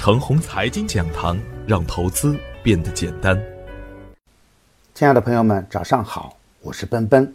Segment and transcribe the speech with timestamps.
[0.00, 3.38] 程红财经讲堂，让投资变得简单。
[4.94, 7.34] 亲爱的朋友们，早上好，我是奔奔，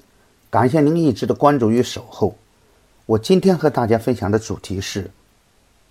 [0.50, 2.36] 感谢您一直的关注与守候。
[3.06, 5.12] 我今天和大家分享的主题是：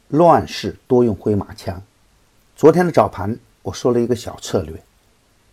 [0.08, 1.80] 乱世多用回马枪。
[2.56, 4.74] 昨天的早盘我说了一个小策略，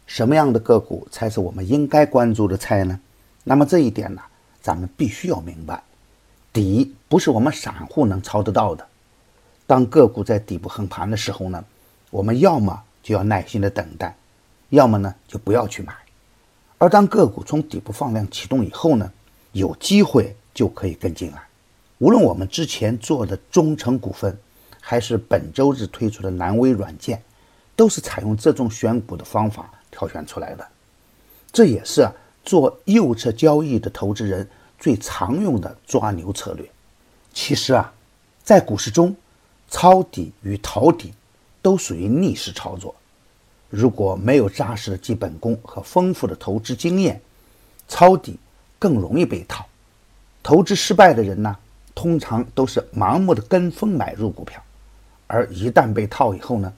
[0.07, 2.99] 什么样的个股才是我们应该关注的菜呢？
[3.43, 4.23] 那么这一点呢，
[4.59, 5.83] 咱们必须要明白，
[6.51, 8.87] 底不是我们散户能抄得到的。
[9.71, 11.63] 当个股在底部横盘的时候呢，
[12.09, 14.13] 我们要么就要耐心的等待，
[14.67, 15.93] 要么呢就不要去买。
[16.77, 19.09] 而当个股从底部放量启动以后呢，
[19.53, 21.41] 有机会就可以跟进来。
[21.99, 24.37] 无论我们之前做的中成股份，
[24.81, 27.23] 还是本周日推出的南威软件，
[27.73, 30.67] 都是采用这种选股的方法挑选出来的。
[31.49, 32.05] 这也是
[32.43, 34.45] 做右侧交易的投资人
[34.77, 36.69] 最常用的抓牛策略。
[37.31, 37.93] 其实啊，
[38.43, 39.15] 在股市中，
[39.71, 41.13] 抄底与逃底
[41.61, 42.93] 都属于逆势操作。
[43.69, 47.19] 如果没有扎实的基本功和丰富的投资经验，
[47.87, 48.37] 抄底
[48.77, 49.65] 更容易被套。
[50.43, 51.55] 投资失败的人呢，
[51.95, 54.61] 通常都是盲目的跟风买入股票，
[55.25, 56.73] 而一旦被套以后呢，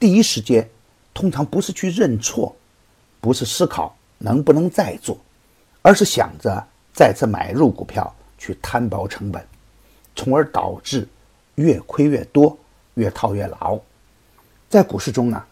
[0.00, 0.68] 第一时间
[1.14, 2.56] 通常不是去认错，
[3.20, 5.16] 不是思考能不能再做，
[5.80, 9.46] 而是想着再次买入股票去摊薄成本，
[10.16, 11.06] 从而导致。
[11.56, 12.56] 越亏越多，
[12.94, 13.78] 越套越牢。
[14.70, 15.42] 在股市中呢，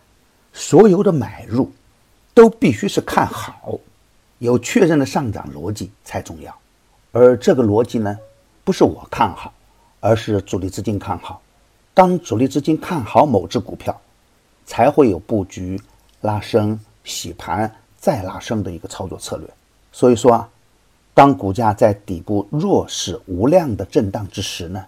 [0.52, 1.70] 所有的买入
[2.32, 3.78] 都必须是看好，
[4.38, 6.56] 有确认的上涨逻辑才重要。
[7.12, 8.18] 而这个逻辑呢，
[8.64, 9.52] 不是我看好，
[10.00, 11.40] 而是主力资金看好。
[11.94, 13.98] 当主力资金看好某只股票，
[14.66, 15.80] 才会有布局、
[16.22, 19.48] 拉升、洗盘再拉升的一个操作策略。
[19.92, 20.48] 所以说啊，
[21.14, 24.84] 当股价在底部弱势无量的震荡之时呢？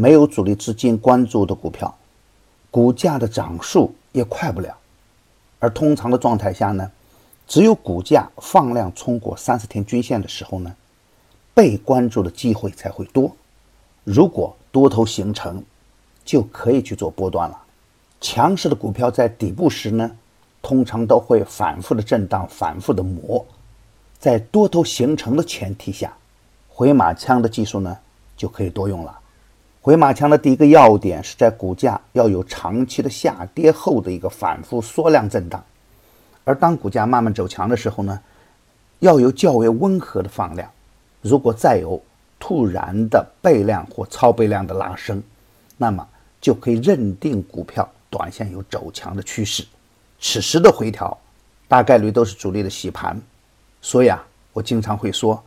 [0.00, 1.92] 没有主力资金关注的股票，
[2.70, 4.78] 股价的涨速也快不了。
[5.58, 6.88] 而通常的状态下呢，
[7.48, 10.72] 只有股价放量冲过三十天均线的时候呢，
[11.52, 13.34] 被关注的机会才会多。
[14.04, 15.60] 如果多头形成，
[16.24, 17.60] 就可以去做波段了。
[18.20, 20.08] 强势的股票在底部时呢，
[20.62, 23.44] 通常都会反复的震荡，反复的磨。
[24.20, 26.16] 在多头形成的前提下，
[26.68, 27.98] 回马枪的技术呢，
[28.36, 29.18] 就可以多用了。
[29.80, 35.64] 回马枪的第一个要点是在股价要有长期的下跌后的一个反复缩量震荡，
[36.44, 38.20] 而当股价慢慢走强的时候呢，
[38.98, 40.68] 要有较为温和的放量。
[41.22, 42.00] 如果再有
[42.38, 45.22] 突然的倍量或超倍量的拉升，
[45.76, 46.06] 那么
[46.40, 49.64] 就可以认定股票短线有走强的趋势。
[50.20, 51.16] 此时的回调
[51.66, 53.18] 大概率都是主力的洗盘，
[53.80, 54.22] 所以啊，
[54.52, 55.42] 我经常会说，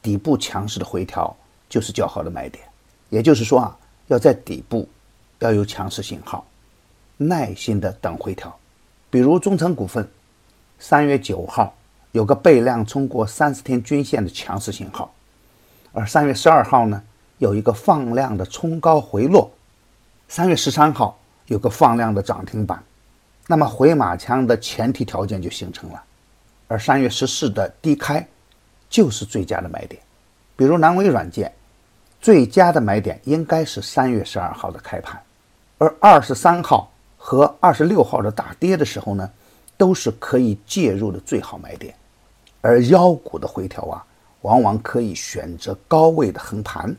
[0.00, 1.36] 底部强势的回调
[1.68, 2.64] 就是较好的买点。
[3.12, 3.78] 也就是说啊。
[4.08, 4.86] 要在底部
[5.38, 6.44] 要有强势信号，
[7.16, 8.54] 耐心的等回调。
[9.08, 10.06] 比如中成股份，
[10.78, 11.72] 三月九号
[12.10, 15.10] 有个倍量冲过三十天均线的强势信号，
[15.92, 17.00] 而三月十二号呢
[17.38, 19.50] 有一个放量的冲高回落，
[20.28, 22.82] 三月十三号有个放量的涨停板，
[23.46, 26.02] 那么回马枪的前提条件就形成了。
[26.68, 28.26] 而三月十四的低开
[28.90, 30.02] 就是最佳的买点，
[30.54, 31.50] 比如南威软件。
[32.22, 35.20] 最佳的买点应该是三月十二号的开盘，
[35.78, 36.88] 而二十三号
[37.18, 39.28] 和二十六号的大跌的时候呢，
[39.76, 41.92] 都是可以介入的最好买点。
[42.60, 44.06] 而妖股的回调啊，
[44.42, 46.96] 往往可以选择高位的横盘，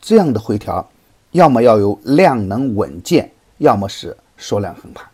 [0.00, 0.84] 这样的回调，
[1.30, 5.06] 要么要有量能稳健，要么是缩量横盘。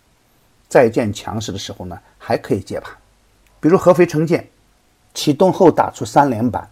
[0.70, 2.96] 再见强势的时候呢，还可以接盘，
[3.60, 4.48] 比如合肥城建
[5.12, 6.66] 启动后打出三连板。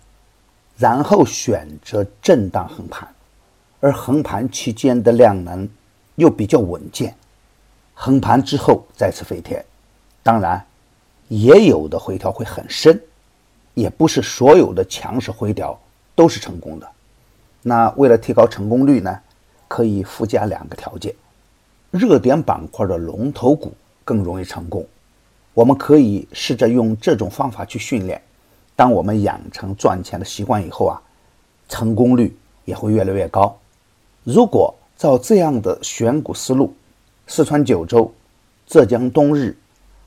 [0.77, 3.09] 然后选择震荡横盘，
[3.81, 5.69] 而横盘期间的量能
[6.17, 7.15] 又比较稳健，
[7.95, 9.65] 横盘之后再次飞天。
[10.23, 10.65] 当然，
[11.29, 13.01] 也有的回调会很深，
[13.75, 15.79] 也不是所有的强势回调
[16.15, 16.89] 都是成功的。
[17.63, 19.21] 那为了提高成功率呢，
[19.69, 21.15] 可以附加两个条件：
[21.91, 23.73] 热点板块的龙头股
[24.05, 24.85] 更容易成功。
[25.55, 28.21] 我们可以试着用这种方法去训练。
[28.75, 31.01] 当我们养成赚钱的习惯以后啊，
[31.69, 33.57] 成功率也会越来越高。
[34.25, 36.75] 如果照这样的选股思路，
[37.27, 38.13] 四川九州、
[38.67, 39.57] 浙江东日、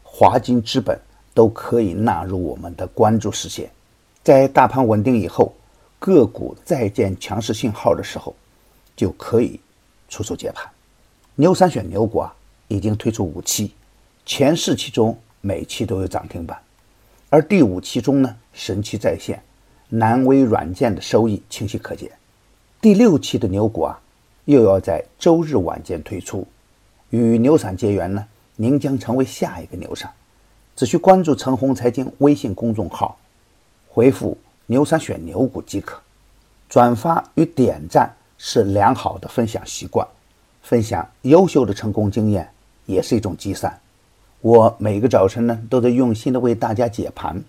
[0.04, 1.00] 华金资本
[1.34, 3.70] 都可以纳入我们的关注视线。
[4.24, 5.54] 在大盘稳定以后，
[6.00, 8.36] 个股再见强势信号的时候，
[8.96, 9.60] 就可以
[10.10, 10.68] 出手接盘。
[11.36, 12.34] 牛三选牛股啊，
[12.68, 13.74] 已经推出五期，
[14.26, 16.58] 前四期中每期都有涨停板。
[17.36, 19.44] 而第五期中呢，神奇再现，
[19.90, 22.10] 南威软件的收益清晰可见。
[22.80, 24.00] 第六期的牛股啊，
[24.46, 26.48] 又要在周日晚间推出，
[27.10, 30.10] 与牛散结缘呢，您将成为下一个牛散。
[30.78, 33.18] 只需关注陈红财经微信公众号，
[33.90, 34.38] 回复
[34.68, 36.02] “牛散选牛股”即可。
[36.70, 40.08] 转发与点赞是良好的分享习惯，
[40.62, 42.50] 分享优秀的成功经验
[42.86, 43.78] 也是一种积善。
[44.46, 47.44] 我每个早晨呢，都在用心的为大家解盘，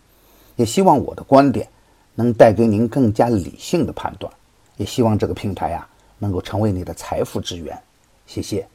[0.56, 1.68] 也希望我的观点
[2.14, 4.32] 能带给您更加理性的判断，
[4.78, 5.86] 也希望这个平台啊
[6.18, 7.78] 能够成为你的财富之源。
[8.26, 8.66] 谢谢。